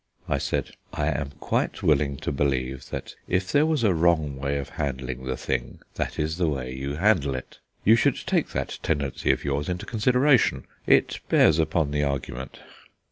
I 0.27 0.39
said: 0.39 0.71
"I 0.91 1.09
am 1.09 1.33
quite 1.39 1.83
willing 1.83 2.17
to 2.25 2.31
believe 2.31 2.89
that 2.89 3.13
if 3.27 3.51
there 3.51 3.67
was 3.67 3.83
a 3.83 3.93
wrong 3.93 4.35
way 4.35 4.57
of 4.57 4.69
handling 4.69 5.25
the 5.25 5.37
thing 5.37 5.77
that 5.93 6.17
is 6.17 6.37
the 6.37 6.49
way 6.49 6.73
you 6.73 6.95
handle 6.95 7.35
it. 7.35 7.59
You 7.85 7.95
should 7.95 8.15
take 8.25 8.47
that 8.49 8.79
tendency 8.81 9.31
of 9.31 9.43
yours 9.45 9.69
into 9.69 9.85
consideration; 9.85 10.65
it 10.87 11.19
bears 11.29 11.59
upon 11.59 11.91
the 11.91 12.03
argument. 12.03 12.61